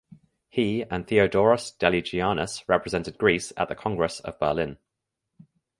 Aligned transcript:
He 0.49 0.81
and 0.81 1.05
Theodoros 1.05 1.77
Deligiannis 1.77 2.63
represented 2.67 3.19
Greece 3.19 3.53
at 3.55 3.69
the 3.69 3.75
Congress 3.75 4.19
of 4.21 4.39
Berlin. 4.39 4.79